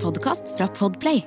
[0.00, 1.22] en podkast fra Podplay.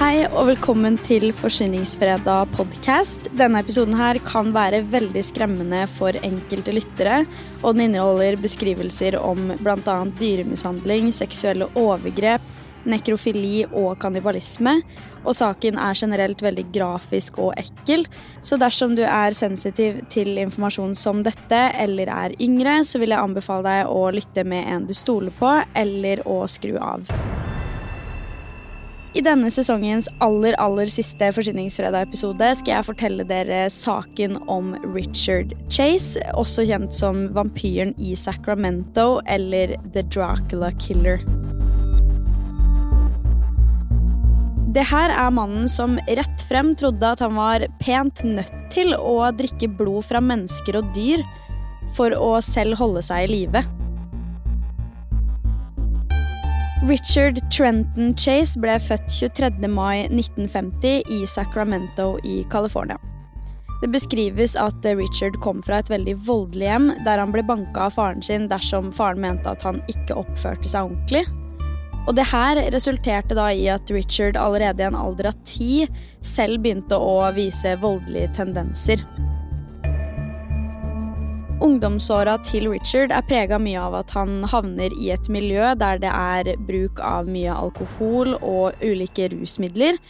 [0.00, 3.28] Hei og velkommen til Forsyningsfredag podcast.
[3.36, 7.24] Denne episoden her kan være veldig skremmende for enkelte lyttere,
[7.60, 9.98] og den inneholder beskrivelser om bl.a.
[10.18, 12.49] dyremishandling, seksuelle overgrep,
[12.88, 14.78] nekrofili og kannibalisme.
[15.24, 18.06] Og saken er generelt veldig grafisk og ekkel,
[18.46, 23.20] så dersom du er sensitiv til informasjon som dette eller er yngre, så vil jeg
[23.20, 27.08] anbefale deg å lytte med en du stoler på, eller å skru av.
[29.10, 36.22] I denne sesongens aller aller siste Forsyningsfredag-episode skal jeg fortelle dere saken om Richard Chase,
[36.38, 41.26] også kjent som vampyren i Sacramento eller The Dracula Killer.
[44.70, 49.16] Det her er mannen som rett frem trodde at han var pent nødt til å
[49.34, 51.24] drikke blod fra mennesker og dyr
[51.96, 53.64] for å selv holde seg i live.
[56.86, 59.66] Richard Trenton Chase ble født 23.
[59.66, 63.00] mai 1950 i Sacramento i California.
[63.82, 67.98] Det beskrives at Richard kom fra et veldig voldelig hjem, der han ble banka av
[67.98, 71.26] faren sin dersom faren mente at han ikke oppførte seg ordentlig.
[72.08, 75.84] Og det her resulterte da i at Richard allerede i en alder av ti
[76.24, 79.04] selv begynte å vise voldelige tendenser.
[81.60, 86.08] Ungdomsåra til Richard er prega mye av at han havner i et miljø der det
[86.08, 90.00] er bruk av mye alkohol og ulike rusmidler.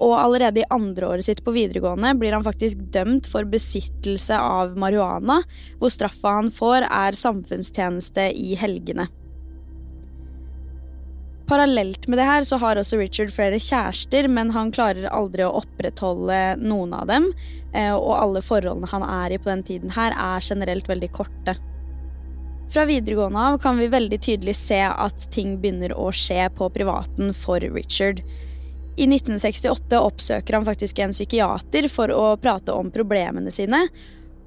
[0.00, 5.42] Og allerede i andreåret sitt på videregående blir han faktisk dømt for besittelse av marihuana,
[5.82, 9.10] hvor straffa han får er samfunnstjeneste i helgene.
[11.50, 15.56] Parallelt med det her så har også Richard flere kjærester, men han klarer aldri å
[15.58, 17.26] opprettholde noen av dem.
[17.74, 21.56] Eh, og alle forholdene han er i på den tiden her, er generelt veldig korte.
[22.70, 27.34] Fra videregående av kan vi veldig tydelig se at ting begynner å skje på privaten
[27.34, 28.22] for Richard.
[28.94, 33.88] I 1968 oppsøker han faktisk en psykiater for å prate om problemene sine,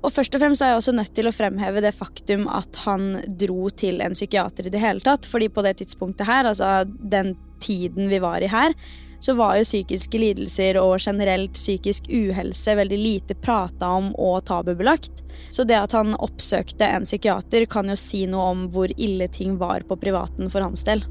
[0.03, 3.21] og først og fremst er jeg også nødt til å fremheve det faktum at han
[3.39, 5.27] dro til en psykiater i det hele tatt.
[5.29, 8.75] Fordi på det tidspunktet her, altså den tiden vi var i her,
[9.23, 15.23] så var jo psykiske lidelser og generelt psykisk uhelse veldig lite prata om og tabubelagt.
[15.47, 19.55] Så det at han oppsøkte en psykiater, kan jo si noe om hvor ille ting
[19.61, 21.05] var på privaten for hans del.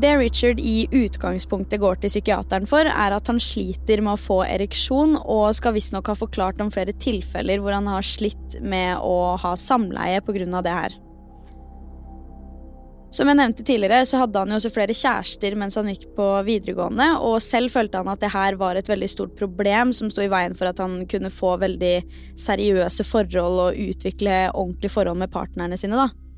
[0.00, 4.38] Det Richard i utgangspunktet går til psykiateren for, er at han sliter med å få
[4.46, 9.36] ereksjon, og skal visstnok ha forklart om flere tilfeller hvor han har slitt med å
[9.42, 10.62] ha samleie pga.
[10.64, 10.96] det her.
[13.12, 16.30] Som jeg nevnte tidligere, så hadde han jo også flere kjærester mens han gikk på
[16.46, 20.22] videregående, og selv følte han at det her var et veldig stort problem som sto
[20.24, 21.96] i veien for at han kunne få veldig
[22.38, 26.29] seriøse forhold og utvikle ordentlige forhold med partnerne sine, da.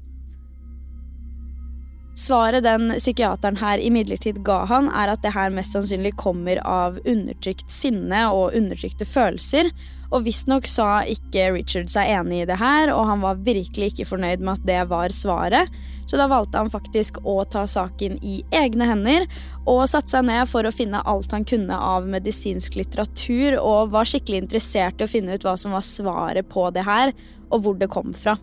[2.15, 6.99] Svaret den psykiateren her imidlertid ga han, er at det her mest sannsynlig kommer av
[7.09, 9.71] undertrykt sinne og undertrykte følelser.
[10.13, 14.11] Og visstnok sa ikke Richard seg enig i det her, og han var virkelig ikke
[14.11, 15.73] fornøyd med at det var svaret.
[16.05, 19.25] Så da valgte han faktisk å ta saken i egne hender
[19.65, 24.11] og satte seg ned for å finne alt han kunne av medisinsk litteratur, og var
[24.11, 27.17] skikkelig interessert i å finne ut hva som var svaret på det her,
[27.49, 28.37] og hvor det kom fra.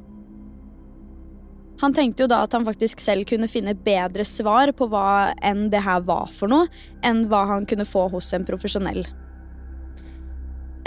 [1.80, 5.70] Han tenkte jo da at han faktisk selv kunne finne bedre svar på hva enn
[5.72, 6.68] det her var for noe,
[7.06, 9.06] enn hva han kunne få hos en profesjonell.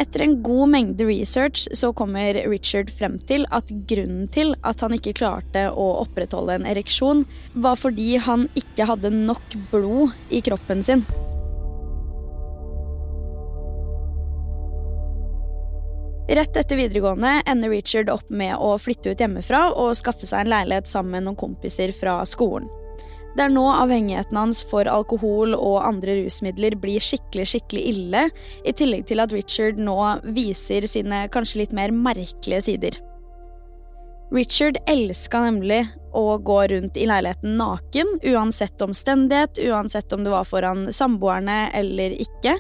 [0.00, 4.96] Etter en god mengde research så kommer Richard frem til at grunnen til at han
[4.96, 10.82] ikke klarte å opprettholde en ereksjon, var fordi han ikke hadde nok blod i kroppen
[10.84, 11.06] sin.
[16.28, 20.52] Rett etter videregående ender Richard opp med å flytte ut hjemmefra og skaffe seg en
[20.52, 22.68] leilighet sammen med noen kompiser fra skolen.
[23.32, 28.26] Det er nå avhengigheten hans for alkohol og andre rusmidler blir skikkelig skikkelig ille,
[28.68, 29.96] i tillegg til at Richard nå
[30.36, 33.00] viser sine kanskje litt mer merkelige sider.
[34.32, 35.82] Richard elska nemlig
[36.16, 42.14] å gå rundt i leiligheten naken, uansett omstendighet, uansett om det var foran samboerne eller
[42.20, 42.54] ikke.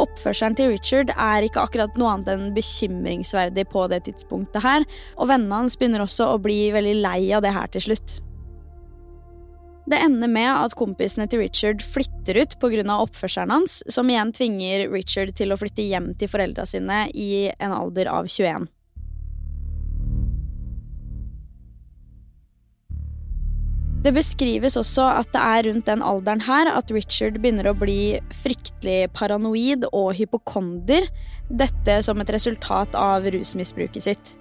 [0.00, 4.86] Oppførselen til Richard er ikke akkurat noe annet enn bekymringsverdig på det tidspunktet her,
[5.18, 8.18] og vennene hans begynner også å bli veldig lei av det her til slutt.
[9.84, 12.84] Det ender med at kompisene til Richard flytter ut pga.
[12.96, 17.76] oppførselen hans, som igjen tvinger Richard til å flytte hjem til foreldra sine i en
[17.76, 18.66] alder av 21.
[24.04, 28.18] Det beskrives også at det er rundt den alderen her at Richard begynner å bli
[28.36, 31.06] fryktelig paranoid og hypokonder,
[31.48, 34.34] dette som et resultat av rusmisbruket sitt.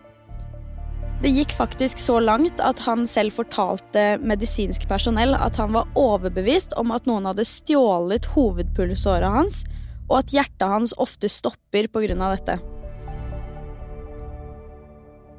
[1.24, 6.75] Det gikk faktisk så langt at han selv fortalte medisinsk personell at han var overbevist
[6.75, 9.63] om at noen hadde stjålet hovedpulsåra hans,
[10.10, 12.19] og at hjertet hans ofte stopper pga.
[12.36, 12.60] dette.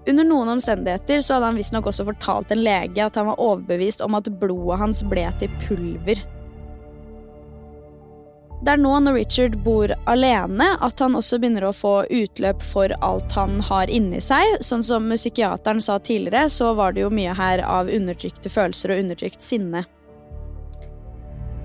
[0.06, 4.04] Under noen omstendigheter så hadde han visstnok også fortalt en lege at han var overbevist
[4.04, 6.20] om at blodet hans ble til pulver.
[8.64, 12.92] Det er nå når Richard bor alene at han også begynner å få utløp for
[13.04, 14.56] alt han har inni seg.
[14.64, 19.04] Sånn som psykiateren sa tidligere, så var det jo mye her av undertrykte følelser og
[19.04, 19.84] undertrykt sinne.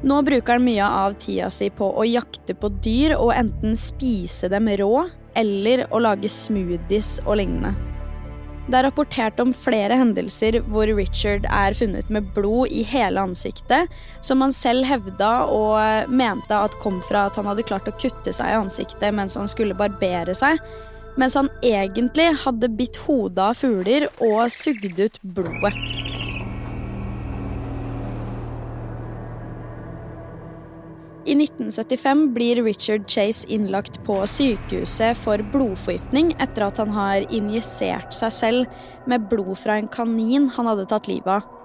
[0.04, 4.52] Nå bruker han mye av tida si på å jakte på dyr og enten spise
[4.52, 5.06] dem rå
[5.40, 7.89] eller å lage smoothies og lignende.
[8.70, 13.90] Det er rapportert om flere hendelser hvor Richard er funnet med blod i hele ansiktet,
[14.22, 18.30] som han selv hevda og mente at kom fra at han hadde klart å kutte
[18.36, 20.62] seg i ansiktet mens han skulle barbere seg,
[21.18, 26.09] mens han egentlig hadde bitt hodet av fugler og sugd ut blodet.
[31.26, 38.16] I 1975 blir Richard Chase innlagt på sykehuset for blodforgiftning etter at han har injisert
[38.16, 41.56] seg selv med blod fra en kanin han hadde tatt livet av.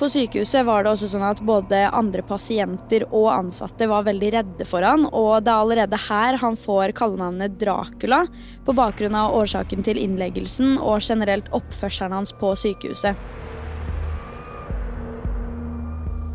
[0.00, 4.66] På sykehuset var det også sånn at både andre pasienter og ansatte var veldig redde
[4.66, 8.24] for han, og det er allerede her han får kallenavnet Dracula,
[8.64, 13.14] på bakgrunn av årsaken til innleggelsen og generelt oppførselen hans på sykehuset.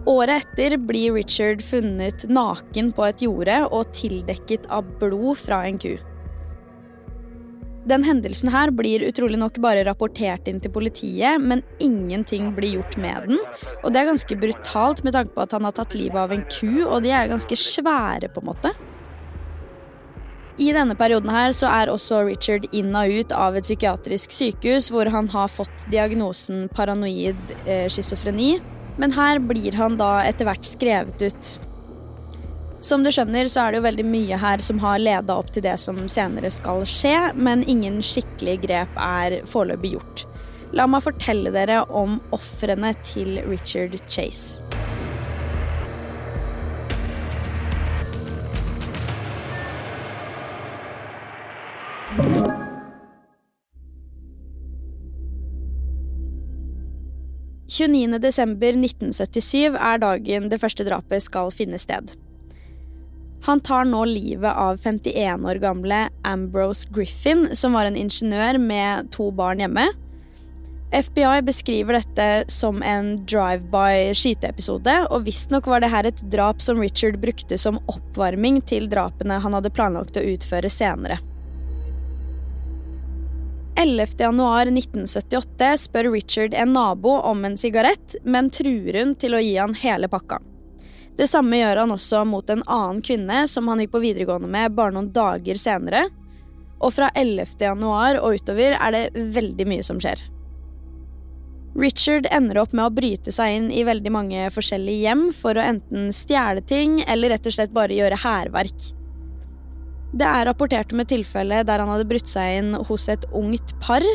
[0.07, 5.79] Året etter blir Richard funnet naken på et jorde og tildekket av blod fra en
[5.83, 5.97] ku.
[7.87, 12.95] Den hendelsen her blir utrolig nok bare rapportert inn til politiet, men ingenting blir gjort
[12.99, 13.41] med den.
[13.81, 16.43] Og det er ganske brutalt med tanke på at han har tatt livet av en
[16.55, 18.73] ku, og de er ganske svære, på en måte.
[20.57, 24.87] I denne perioden her så er også Richard inn og ut av et psykiatrisk sykehus
[24.91, 28.55] hvor han har fått diagnosen paranoid eh, schizofreni.
[28.97, 31.53] Men her blir han da etter hvert skrevet ut.
[32.81, 35.65] Som du skjønner, så er det jo veldig mye her som har leda opp til
[35.65, 40.27] det som senere skal skje, men ingen skikkelige grep er foreløpig gjort.
[40.77, 44.66] La meg fortelle dere om ofrene til Richard Chase.
[57.77, 62.15] 29.12.1977 er dagen det første drapet skal finne sted.
[63.45, 69.11] Han tar nå livet av 51 år gamle Ambrose Griffin, som var en ingeniør med
[69.13, 69.85] to barn hjemme.
[70.91, 76.79] FBI beskriver dette som en drive-by skyteepisode, og visstnok var det her et drap som
[76.79, 81.19] Richard brukte som oppvarming til drapene han hadde planlagt å utføre senere.
[83.77, 89.75] 11.1.1978 spør Richard en nabo om en sigarett, men truer hun til å gi han
[89.77, 90.39] hele pakka.
[91.17, 94.73] Det samme gjør han også mot en annen kvinne som han gikk på videregående med
[94.77, 96.07] bare noen dager senere.
[96.81, 100.25] Og fra 11.1 og utover er det veldig mye som skjer.
[101.77, 105.67] Richard ender opp med å bryte seg inn i veldig mange forskjellige hjem for å
[105.69, 108.96] enten stjele ting eller rett og slett bare gjøre hærverk.
[110.17, 113.75] Det er rapportert om et tilfelle der han hadde brutt seg inn hos et ungt
[113.83, 114.05] par,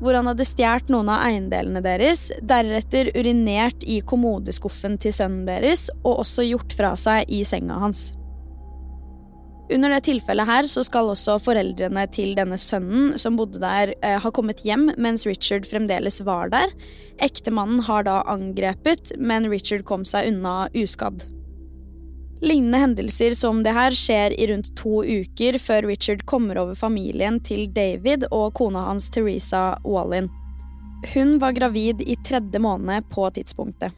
[0.00, 5.90] hvor han hadde stjålet noen av eiendelene deres, deretter urinert i kommodeskuffen til sønnen deres,
[6.00, 8.14] og også gjort fra seg i senga hans.
[9.70, 14.16] Under det tilfellet her så skal også foreldrene til denne sønnen som bodde der, eh,
[14.18, 16.72] ha kommet hjem mens Richard fremdeles var der.
[17.22, 21.22] Ektemannen har da angrepet, men Richard kom seg unna uskadd.
[22.40, 27.36] Lignende hendelser som det her skjer i rundt to uker før Richard kommer over familien
[27.44, 30.30] til David og kona hans Teresa Wallin.
[31.12, 33.92] Hun var gravid i tredje måned på tidspunktet.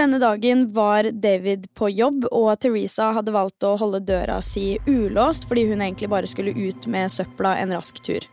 [0.00, 5.46] Denne dagen var David på jobb, og Teresa hadde valgt å holde døra si ulåst
[5.46, 8.26] fordi hun egentlig bare skulle ut med søpla en rask tur.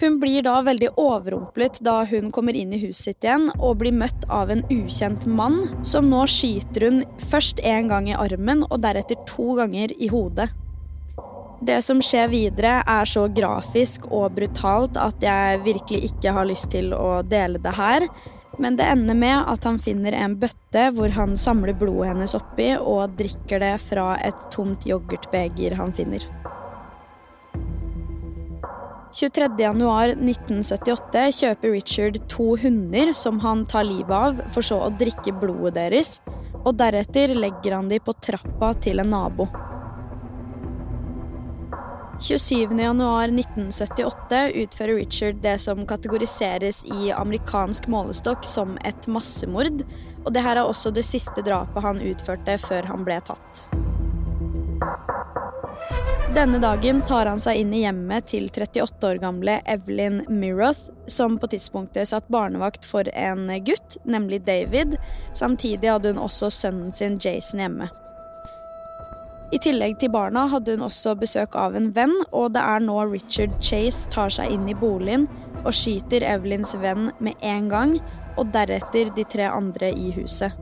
[0.00, 3.94] Hun blir da veldig overrumplet da hun kommer inn i huset sitt igjen og blir
[3.96, 6.98] møtt av en ukjent mann, som nå skyter hun
[7.30, 10.50] først én gang i armen og deretter to ganger i hodet.
[11.64, 16.68] Det som skjer videre, er så grafisk og brutalt at jeg virkelig ikke har lyst
[16.74, 18.04] til å dele det her.
[18.60, 22.74] Men det ender med at han finner en bøtte hvor han samler blodet hennes oppi
[22.76, 26.24] og drikker det fra et tomt yoghurtbeger han finner.
[29.16, 35.72] 23.1.1978 kjøper Richard to hunder som han tar livet av, for så å drikke blodet
[35.78, 36.20] deres,
[36.66, 39.46] og deretter legger han de på trappa til en nabo.
[42.20, 49.84] 27.1.1978 utfører Richard det som kategoriseres i amerikansk målestokk som et massemord,
[50.24, 53.68] og det her er også det siste drapet han utførte før han ble tatt.
[56.34, 61.36] Denne dagen tar han seg inn i hjemmet til 38 år gamle Evelyn Miroth, som
[61.38, 64.96] på tidspunktet satt barnevakt for en gutt, nemlig David.
[65.38, 67.88] Samtidig hadde hun også sønnen sin Jason hjemme.
[69.54, 72.98] I tillegg til barna hadde hun også besøk av en venn, og det er nå
[73.06, 75.28] Richard Chase tar seg inn i boligen
[75.62, 77.98] og skyter Evelyns venn med en gang,
[78.36, 80.58] og deretter de tre andre i huset.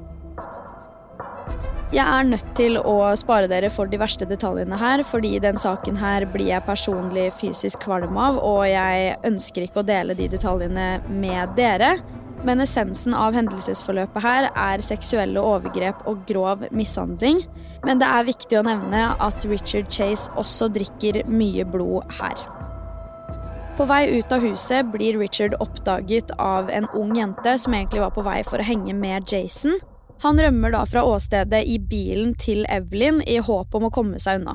[1.95, 5.95] Jeg er nødt til å spare dere for de verste detaljene her, fordi den saken
[6.01, 10.89] her blir jeg personlig fysisk kvalm av, og jeg ønsker ikke å dele de detaljene
[11.07, 11.93] med dere.
[12.43, 17.45] Men essensen av hendelsesforløpet her er seksuelle overgrep og grov mishandling.
[17.87, 22.43] Men det er viktig å nevne at Richard Chase også drikker mye blod her.
[23.79, 28.15] På vei ut av huset blir Richard oppdaget av en ung jente som egentlig var
[28.19, 29.79] på vei for å henge med Jason.
[30.25, 34.41] Han rømmer da fra åstedet i bilen til Evelyn i håp om å komme seg
[34.41, 34.55] unna.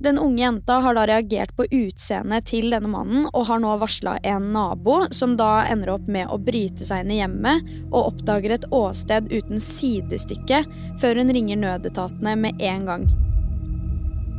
[0.00, 4.16] Den unge jenta har da reagert på utseendet til denne mannen og har nå varsla
[4.28, 8.56] en nabo, som da ender opp med å bryte seg inn i hjemmet og oppdager
[8.56, 10.64] et åsted uten sidestykke
[11.00, 13.08] før hun ringer nødetatene med en gang.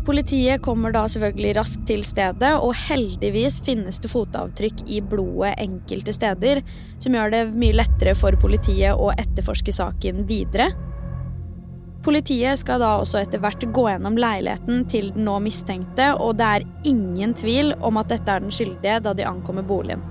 [0.08, 6.14] Politiet kommer da selvfølgelig raskt til stedet, og heldigvis finnes det fotavtrykk i blodet enkelte
[6.16, 6.62] steder,
[7.04, 10.70] som gjør det mye lettere for politiet å etterforske saken videre.
[12.08, 16.52] Politiet skal da også etter hvert gå gjennom leiligheten til den nå mistenkte, og det
[16.56, 20.08] er ingen tvil om at dette er den skyldige da de ankommer boligen.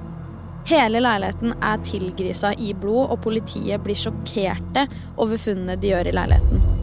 [0.69, 6.19] Hele leiligheten er tilgrisa i blod, og politiet blir sjokkerte over funnene de gjør i
[6.21, 6.76] leiligheten.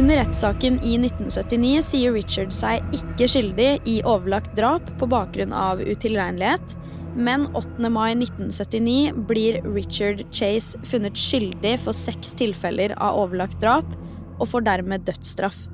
[0.00, 5.82] Under rettssaken i 1979 sier Richard seg ikke skyldig i overlagt drap på bakgrunn av
[5.82, 6.72] utilregnelighet,
[7.20, 7.90] men 8.
[7.92, 13.92] mai 1979 blir Richard Chase funnet skyldig for seks tilfeller av overlagt drap,
[14.40, 15.66] og får dermed dødsstraff.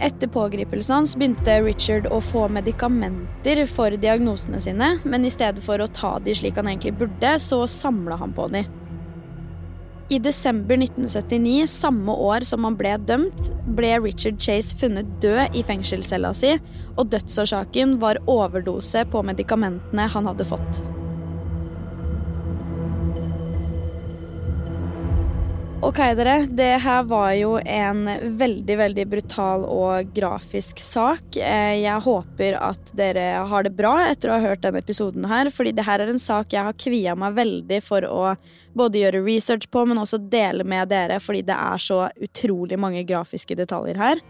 [0.00, 5.84] Etter pågripelsen hans begynte Richard å få medikamenter for diagnosene sine, men i stedet for
[5.84, 8.64] å ta de slik han egentlig burde, så samla han på de.
[10.10, 15.62] I desember 1979, samme år som han ble dømt, ble Richard Chase funnet død i
[15.62, 16.56] fengselscella si,
[16.96, 20.82] og dødsårsaken var overdose på medikamentene han hadde fått.
[25.80, 26.44] Ok, dere.
[26.44, 28.02] Det her var jo en
[28.36, 31.38] veldig, veldig brutal og grafisk sak.
[31.40, 35.48] Eh, jeg håper at dere har det bra etter å ha hørt denne episoden her,
[35.48, 38.34] fordi det her er en sak jeg har kvia meg veldig for å
[38.76, 43.06] både gjøre research på, men også dele med dere, fordi det er så utrolig mange
[43.08, 44.20] grafiske detaljer her.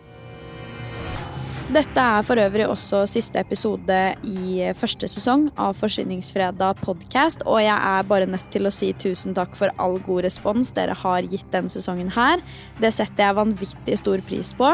[1.71, 3.97] Dette er for øvrig også siste episode
[4.27, 9.37] i første sesong av Forsvinningsfredag podkast, og jeg er bare nødt til å si tusen
[9.37, 12.43] takk for all god respons dere har gitt denne sesongen her.
[12.83, 14.73] Det setter jeg vanvittig stor pris på.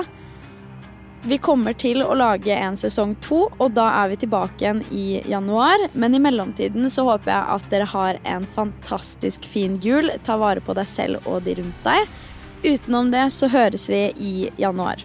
[1.28, 5.20] Vi kommer til å lage en sesong to, og da er vi tilbake igjen i
[5.28, 5.84] januar.
[5.92, 10.08] Men i mellomtiden så håper jeg at dere har en fantastisk fin jul.
[10.24, 12.08] Ta vare på deg selv og de rundt deg.
[12.64, 15.04] Utenom det så høres vi i januar.